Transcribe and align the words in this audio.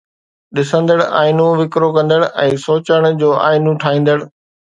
ڏسندڙ 0.59 0.99
آئينو 1.19 1.47
وڪرو 1.59 1.89
ڪندڙ 1.97 2.21
۽ 2.45 2.51
سوچڻ 2.65 3.01
جو 3.21 3.29
آئينو 3.47 3.71
ٺاهيندڙ 3.85 4.19